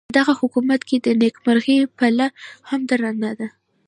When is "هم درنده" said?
2.69-3.31